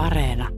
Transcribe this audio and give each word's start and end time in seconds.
Areena. 0.00 0.48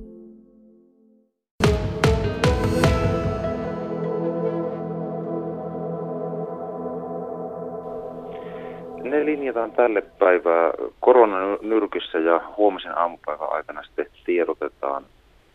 Ne 9.02 9.24
linjataan 9.24 9.72
tälle 9.72 10.00
päivää 10.18 10.72
koronanyrkissä 11.00 12.18
ja 12.18 12.40
huomisen 12.56 12.98
aamupäivän 12.98 13.52
aikana 13.52 13.82
sitten 13.82 14.06
tiedotetaan. 14.26 15.04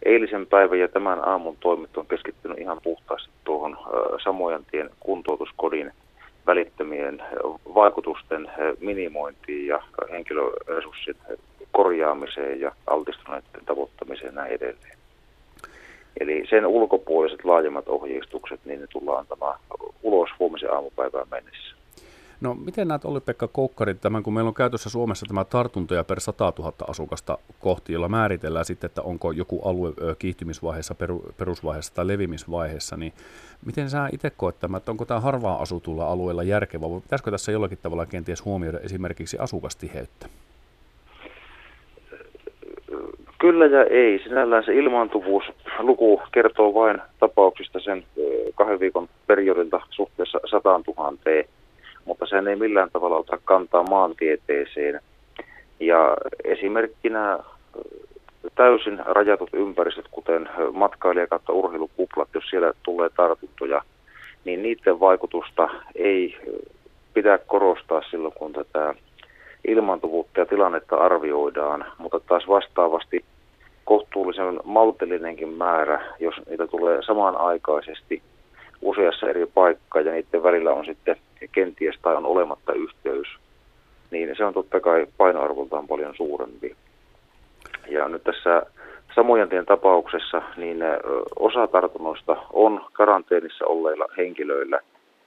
Eilisen 0.05 0.47
päivän 0.47 0.79
ja 0.79 0.87
tämän 0.87 1.27
aamun 1.27 1.57
toimit 1.59 1.97
on 1.97 2.07
keskittynyt 2.07 2.57
ihan 2.57 2.79
puhtaasti 2.83 3.31
tuohon 3.43 3.77
Samojantien 4.23 4.89
kuntoutuskodin 4.99 5.91
välittömien 6.47 7.23
vaikutusten 7.75 8.51
minimointiin 8.79 9.67
ja 9.67 9.81
henkilöresurssien 10.11 11.15
korjaamiseen 11.77 12.59
ja 12.59 12.71
altistuneiden 12.87 13.65
tavoittamiseen 13.65 14.35
näin 14.35 14.51
edelleen. 14.51 14.97
Eli 16.19 16.43
sen 16.49 16.67
ulkopuoliset 16.67 17.45
laajemmat 17.45 17.87
ohjeistukset, 17.87 18.59
niin 18.65 18.81
ne 18.81 18.87
tullaan 18.87 19.19
antamaan 19.19 19.59
ulos 20.03 20.29
huomisen 20.39 20.73
aamupäivään 20.73 21.27
mennessä. 21.31 21.75
No 22.41 22.53
miten 22.53 22.87
näet 22.87 23.05
Olli-Pekka 23.05 23.47
Koukkarit 23.47 24.01
tämän, 24.01 24.23
kun 24.23 24.33
meillä 24.33 24.47
on 24.47 24.53
käytössä 24.53 24.89
Suomessa 24.89 25.25
tämä 25.25 25.45
tartuntoja 25.45 26.03
per 26.03 26.19
100 26.19 26.53
000 26.59 26.73
asukasta 26.87 27.37
kohti, 27.59 27.93
jolla 27.93 28.09
määritellään 28.09 28.65
sitten, 28.65 28.87
että 28.87 29.01
onko 29.01 29.31
joku 29.31 29.61
alue 29.61 29.93
kiihtymisvaiheessa, 30.19 30.95
perusvaiheessa 31.37 31.93
tai 31.93 32.07
levimisvaiheessa, 32.07 32.97
niin 32.97 33.13
miten 33.65 33.89
sä 33.89 34.09
itse 34.13 34.29
koet 34.29 34.59
tämä, 34.59 34.77
että 34.77 34.91
onko 34.91 35.05
tämä 35.05 35.19
harvaa 35.19 35.61
asutulla 35.61 36.07
alueella 36.07 36.43
järkevä, 36.43 36.89
vai 36.89 37.01
pitäisikö 37.01 37.31
tässä 37.31 37.51
jollakin 37.51 37.77
tavalla 37.81 38.05
kenties 38.05 38.45
huomioida 38.45 38.79
esimerkiksi 38.79 39.37
asukastiheyttä? 39.39 40.29
Kyllä 43.47 43.65
ja 43.65 43.83
ei. 43.83 44.19
Sinällään 44.23 44.63
se 44.63 44.75
ilmaantuvuusluku 44.75 46.21
kertoo 46.31 46.73
vain 46.73 47.01
tapauksista 47.19 47.79
sen 47.79 48.03
kahden 48.55 48.79
viikon 48.79 49.09
periodilta 49.27 49.81
suhteessa 49.89 50.39
100 50.45 50.69
000 50.97 51.13
mutta 52.05 52.25
sen 52.25 52.47
ei 52.47 52.55
millään 52.55 52.89
tavalla 52.93 53.17
ota 53.17 53.39
kantaa 53.45 53.83
maantieteeseen. 53.83 55.01
Ja 55.79 56.17
esimerkkinä 56.43 57.39
täysin 58.55 58.99
rajatut 59.05 59.49
ympäristöt, 59.53 60.05
kuten 60.11 60.49
matkailija- 60.73 61.27
kautta 61.27 61.53
urheilukuplat, 61.53 62.29
jos 62.33 62.49
siellä 62.49 62.73
tulee 62.83 63.09
tartuntoja, 63.09 63.81
niin 64.45 64.61
niiden 64.63 64.99
vaikutusta 64.99 65.69
ei 65.95 66.37
pidä 67.13 67.37
korostaa 67.37 68.01
silloin, 68.11 68.33
kun 68.33 68.53
tätä 68.53 68.95
ilmaantuvuutta 69.67 70.39
ja 70.39 70.45
tilannetta 70.45 70.95
arvioidaan, 70.95 71.85
mutta 71.97 72.19
taas 72.19 72.47
vastaavasti 72.47 73.25
kohtuullisen 73.87 74.59
maltillinenkin 74.63 75.49
määrä, 75.49 76.05
jos 76.19 76.35
niitä 76.49 76.67
tulee 76.67 77.01
samanaikaisesti 77.01 78.21
useassa 78.81 79.29
eri 79.29 79.45
paikkaa 79.45 80.01
ja 80.01 80.11
niiden 80.11 80.43
välillä 80.43 80.73
on 80.73 80.85
sitten 80.85 81.15
kenties 81.51 81.95
tai 82.01 82.15
on 82.15 82.25
olematta 82.25 82.73
yhteys, 82.73 83.27
niin 84.11 84.35
se 84.37 84.45
on 84.45 84.53
totta 84.53 84.79
kai 84.79 85.07
painoarvoltaan 85.17 85.87
paljon 85.87 86.13
suurempi. 86.15 86.75
Ja 87.89 88.07
nyt 88.07 88.23
tässä 88.23 88.63
Samojantien 89.15 89.65
tapauksessa 89.65 90.41
niin 90.57 90.77
osa 91.39 91.67
tartunnoista 91.67 92.37
on 92.53 92.85
karanteenissa 92.93 93.65
olleilla 93.65 94.05
henkilöillä, 94.17 94.79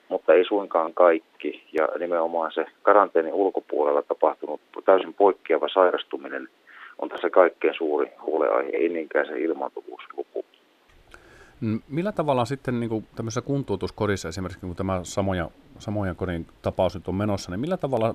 mutta 0.09 0.35
ei 0.35 0.45
suinkaan 0.45 0.95
kaikki. 0.95 1.65
Ja 1.73 1.89
nimenomaan 1.99 2.53
se 2.53 2.67
karanteenin 2.83 3.35
ulkopuolella 3.35 4.03
tapahtunut 4.03 4.61
täysin 4.85 5.15
poikkeava 5.15 5.69
sairastuminen 5.69 6.49
tässä 7.21 7.31
kaikkein 7.31 7.75
suuri 7.75 8.13
huoleaihe, 8.23 8.71
ei 8.77 8.89
niinkään 8.89 9.27
se 9.27 9.41
ilmaantuvuusluku. 9.41 10.45
Millä 11.89 12.13
tavalla 12.13 12.45
sitten 12.45 12.81
niin 12.81 12.91
kuin 12.91 13.07
tämmöisessä 13.17 13.41
kuntoutuskodissa 13.41 14.29
esimerkiksi, 14.29 14.61
kun 14.61 14.77
tämä 14.77 15.01
samoja, 15.03 15.49
samoja 15.79 16.15
kodin 16.15 16.47
tapaus 16.63 16.95
nyt 16.95 17.09
on 17.09 17.15
menossa, 17.15 17.51
niin 17.51 17.61
millä 17.61 17.77
tavalla 17.77 18.15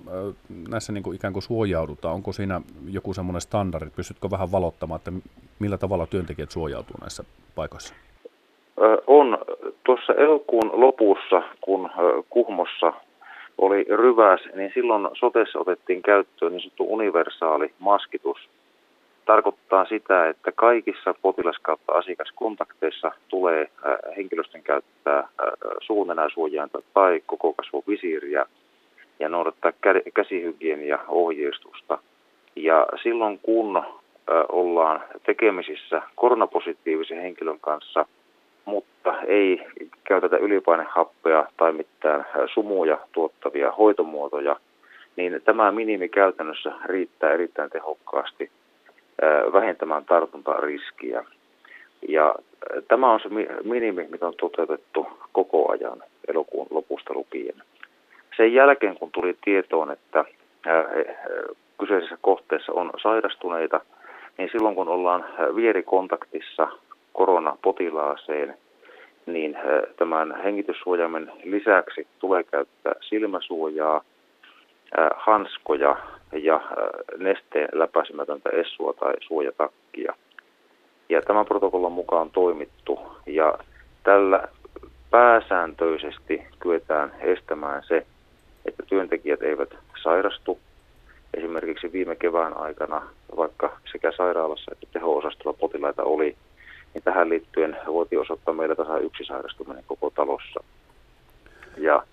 näissä 0.69 0.93
niin 0.93 1.03
kuin 1.03 1.15
ikään 1.15 1.33
kuin 1.33 1.43
suojaudutaan? 1.43 2.15
Onko 2.15 2.31
siinä 2.31 2.61
joku 2.89 3.13
semmoinen 3.13 3.41
standardi? 3.41 3.89
Pystytkö 3.95 4.31
vähän 4.31 4.51
valottamaan, 4.51 4.97
että 4.97 5.11
millä 5.59 5.77
tavalla 5.77 6.07
työntekijät 6.07 6.51
suojautuu 6.51 6.95
näissä 7.01 7.23
paikoissa? 7.55 7.95
On. 9.07 9.37
Tuossa 9.83 10.13
elokuun 10.13 10.71
lopussa, 10.73 11.43
kun 11.61 11.89
Kuhmossa 12.29 12.93
oli 13.57 13.83
ryväs, 13.83 14.41
niin 14.55 14.71
silloin 14.73 15.07
sotessa 15.13 15.59
otettiin 15.59 16.01
käyttöön 16.01 16.51
niin 16.51 16.61
sanottu 16.61 16.93
universaali 16.93 17.73
maskitus– 17.79 18.37
tarkoittaa 19.25 19.85
sitä, 19.85 20.29
että 20.29 20.51
kaikissa 20.51 21.13
potilas- 21.21 21.59
kautta 21.61 21.93
asiakaskontakteissa 21.93 23.11
tulee 23.27 23.61
äh, 23.61 24.15
henkilöstön 24.17 24.63
käyttää 24.63 25.19
äh, 25.19 25.27
suunenäsuojainta 25.81 26.81
tai 26.93 27.21
koko 27.25 27.53
kasvun 27.53 27.83
visiiriä 27.87 28.45
ja 29.19 29.29
noudattaa 29.29 29.71
käsihygienia 30.13 30.99
ohjeistusta. 31.07 31.97
Ja 32.55 32.87
silloin 33.03 33.39
kun 33.39 33.77
äh, 33.77 33.83
ollaan 34.49 35.03
tekemisissä 35.25 36.01
koronapositiivisen 36.15 37.21
henkilön 37.21 37.59
kanssa, 37.59 38.05
mutta 38.65 39.21
ei 39.21 39.67
käytetä 40.03 40.37
ylipainehappea 40.37 41.47
tai 41.57 41.71
mitään 41.73 42.25
sumuja 42.53 42.97
tuottavia 43.11 43.71
hoitomuotoja, 43.71 44.55
niin 45.15 45.41
tämä 45.45 45.71
minimi 45.71 46.09
käytännössä 46.09 46.71
riittää 46.85 47.31
erittäin 47.31 47.69
tehokkaasti 47.69 48.51
vähentämään 49.53 50.05
tartuntariskiä. 50.05 51.23
Ja 52.09 52.35
tämä 52.87 53.11
on 53.13 53.19
se 53.19 53.29
minimi, 53.63 54.07
mitä 54.09 54.27
on 54.27 54.33
toteutettu 54.39 55.07
koko 55.31 55.71
ajan 55.71 56.03
elokuun 56.27 56.67
lopusta 56.69 57.13
lukien. 57.13 57.55
Sen 58.37 58.53
jälkeen, 58.53 58.95
kun 58.95 59.11
tuli 59.11 59.37
tietoon, 59.43 59.91
että 59.91 60.25
kyseisessä 61.79 62.17
kohteessa 62.21 62.73
on 62.73 62.91
sairastuneita, 63.01 63.81
niin 64.37 64.49
silloin 64.51 64.75
kun 64.75 64.87
ollaan 64.87 65.25
vierikontaktissa 65.55 66.67
koronapotilaaseen, 67.13 68.57
niin 69.25 69.57
tämän 69.97 70.41
hengityssuojaimen 70.43 71.31
lisäksi 71.43 72.07
tulee 72.19 72.43
käyttää 72.43 72.93
silmäsuojaa, 73.01 74.01
hanskoja 75.15 75.95
ja 76.35 76.61
nesteen 77.17 77.69
läpäisemätöntä 77.73 78.49
essua 78.49 78.93
tai 78.93 79.13
suojatakkia. 79.19 80.13
Ja 81.09 81.21
tämän 81.21 81.45
protokollan 81.45 81.91
mukaan 81.91 82.31
toimittu 82.31 82.99
ja 83.25 83.57
tällä 84.03 84.47
pääsääntöisesti 85.11 86.47
kyetään 86.59 87.13
estämään 87.19 87.83
se, 87.87 88.05
että 88.65 88.83
työntekijät 88.83 89.41
eivät 89.41 89.69
sairastu. 90.03 90.59
Esimerkiksi 91.33 91.91
viime 91.91 92.15
kevään 92.15 92.57
aikana, 92.57 93.01
vaikka 93.37 93.77
sekä 93.91 94.11
sairaalassa 94.17 94.71
että 94.71 94.87
teho-osastolla 94.93 95.57
potilaita 95.59 96.03
oli, 96.03 96.35
niin 96.93 97.03
tähän 97.03 97.29
liittyen 97.29 97.77
voitiin 97.87 98.21
osoittaa 98.21 98.53
meillä 98.53 98.75
tasa 98.75 98.97
yksi 98.97 99.23
sairastuminen 99.25 99.83
koko 99.87 100.09
talossa. 100.09 100.63
Ja 101.77 102.03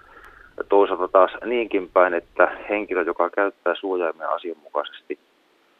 toisaalta 0.68 1.08
taas 1.08 1.30
niinkin 1.44 1.90
päin, 1.90 2.14
että 2.14 2.46
henkilö, 2.68 3.02
joka 3.02 3.30
käyttää 3.30 3.74
suojaimia 3.74 4.28
asianmukaisesti, 4.28 5.18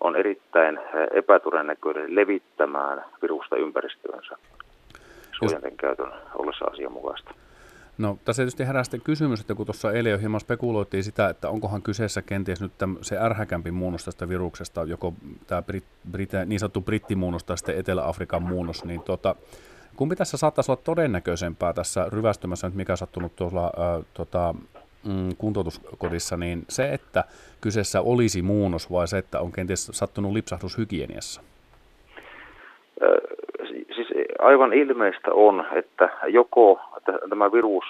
on 0.01 0.17
erittäin 0.17 0.81
epätodennäköinen 1.15 2.15
levittämään 2.15 3.05
virusta 3.23 3.57
ympäristöönsä 3.57 4.37
suojainten 5.33 5.77
käytön 5.77 6.13
ollessa 6.35 6.65
asianmukaista. 6.65 7.35
No 7.99 8.19
tässä 8.25 8.43
tietysti 8.43 8.67
herää 8.67 8.85
sitten 8.85 9.01
kysymys, 9.01 9.41
että 9.41 9.55
kun 9.55 9.67
tuossa 9.67 9.93
eilen 9.93 10.13
jo 10.13 10.19
hieman 10.19 10.41
spekuloitiin 10.41 11.05
sitä, 11.05 11.29
että 11.29 11.49
onkohan 11.49 11.83
kyseessä 11.83 12.23
kenties 12.23 12.61
nyt 12.61 12.73
täm, 12.79 12.97
se 13.01 13.19
ärhäkämpi 13.19 13.71
muunnos 13.71 14.05
tästä 14.05 14.29
viruksesta, 14.29 14.85
joko 14.85 15.15
tämä 15.47 15.63
Brit, 15.63 15.85
Brit, 16.11 16.31
niin 16.47 16.61
sanottu 16.61 16.81
brittimuunnos 16.81 17.45
tai 17.45 17.59
sitten 17.59 17.79
Etelä-Afrikan 17.79 18.43
muunnos, 18.43 18.85
niin 18.85 19.03
tota, 19.03 19.37
Kumpi 19.97 20.17
tässä 20.17 20.37
saattaisi 20.37 20.73
olla 20.73 20.81
todennäköisempää 20.85 21.73
tässä 21.73 22.07
ryvästymässä, 22.13 22.67
nyt 22.67 22.77
mikä 22.77 22.97
sattunut 22.97 23.37
tuolla 23.37 23.65
äh, 23.65 24.05
tota, 24.15 24.55
mm, 25.05 25.29
kuntoutuskodissa, 25.39 26.37
niin 26.37 26.63
se, 26.69 26.93
että 26.93 27.25
kyseessä 27.61 28.01
olisi 28.01 28.43
muunnos 28.43 28.91
vai 28.93 29.09
se, 29.09 29.19
että 29.19 29.41
on 29.41 29.53
kenties 29.53 29.87
sattunut 29.87 30.33
lipsahdus 30.33 30.79
hygieniassa? 30.79 31.43
Siis 33.95 34.09
aivan 34.39 34.73
ilmeistä 34.73 35.33
on, 35.33 35.65
että 35.73 36.09
joko 36.29 36.81
tämä 37.29 37.53
virus 37.53 37.85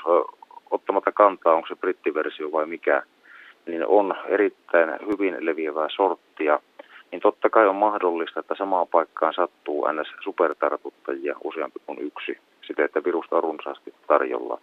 ottamatta 0.70 1.12
kantaa, 1.12 1.54
onko 1.54 1.68
se 1.68 1.76
brittiversio 1.76 2.52
vai 2.52 2.66
mikä, 2.66 3.02
niin 3.66 3.86
on 3.86 4.14
erittäin 4.28 4.90
hyvin 5.06 5.36
leviävää 5.40 5.88
sorttia– 5.96 6.58
niin 7.12 7.20
totta 7.20 7.50
kai 7.50 7.68
on 7.68 7.76
mahdollista, 7.76 8.40
että 8.40 8.54
samaan 8.54 8.88
paikkaan 8.88 9.34
sattuu 9.34 9.86
ns. 9.92 10.08
supertartuttajia 10.24 11.36
useampi 11.44 11.80
kuin 11.86 11.98
yksi, 11.98 12.38
siten 12.66 12.84
että 12.84 13.04
virusta 13.04 13.36
on 13.36 13.42
runsaasti 13.42 13.94
tarjolla. 14.06 14.58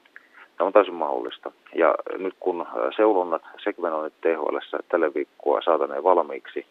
Tämä 0.57 0.65
on 0.67 0.73
täysin 0.73 0.93
mahdollista. 0.93 1.51
Ja 1.75 1.95
nyt 2.17 2.33
kun 2.39 2.65
seulonnat, 2.95 3.41
sekvenoinnit 3.63 4.21
THL 4.21 4.57
tällä 4.89 5.13
viikkoa 5.13 5.61
saataneen 5.61 6.03
valmiiksi, 6.03 6.65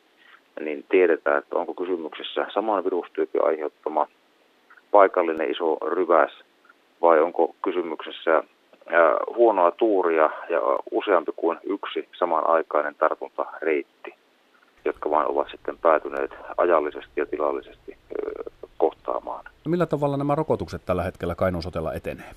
niin 0.60 0.84
tiedetään, 0.88 1.38
että 1.38 1.56
onko 1.56 1.74
kysymyksessä 1.74 2.46
saman 2.54 2.84
virustyypin 2.84 3.44
aiheuttama 3.44 4.06
paikallinen 4.90 5.50
iso 5.50 5.76
ryväs 5.86 6.32
vai 7.02 7.20
onko 7.20 7.54
kysymyksessä 7.64 8.42
huonoa 9.34 9.70
tuuria 9.70 10.30
ja 10.48 10.60
useampi 10.90 11.32
kuin 11.36 11.58
yksi 11.64 12.08
samanaikainen 12.18 12.94
tartuntareitti, 12.94 14.14
jotka 14.88 15.10
vain 15.10 15.28
ovat 15.28 15.48
sitten 15.50 15.78
päätyneet 15.78 16.30
ajallisesti 16.56 17.12
ja 17.16 17.26
tilallisesti 17.26 17.96
kohtaamaan. 18.78 19.44
Millä 19.68 19.86
tavalla 19.86 20.16
nämä 20.16 20.34
rokotukset 20.34 20.82
tällä 20.86 21.02
hetkellä 21.02 21.34
Kainuusotella 21.34 21.92
etenee? 21.92 22.30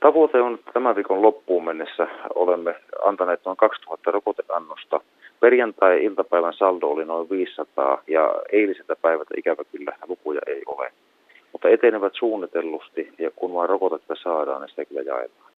Tavoite 0.00 0.40
on 0.40 0.58
tämän 0.74 0.96
viikon 0.96 1.22
loppuun 1.22 1.64
mennessä. 1.64 2.08
Olemme 2.34 2.74
antaneet 3.04 3.40
noin 3.44 3.56
2000 3.56 4.10
rokoteannosta. 4.10 5.00
Perjantai-iltapäivän 5.40 6.54
saldo 6.54 6.86
oli 6.86 7.04
noin 7.04 7.30
500 7.30 8.02
ja 8.06 8.34
eiliseltä 8.52 8.96
päivältä 9.02 9.34
ikävä 9.36 9.64
kyllä 9.72 9.96
lukuja 10.08 10.40
ei 10.46 10.62
ole. 10.66 10.92
Mutta 11.52 11.68
etenevät 11.68 12.12
suunnitellusti 12.18 13.12
ja 13.18 13.30
kun 13.36 13.54
vain 13.54 13.68
rokotetta 13.68 14.14
saadaan, 14.22 14.60
niin 14.60 14.70
sitä 14.70 14.84
kyllä 14.84 15.02
jaetaan. 15.02 15.52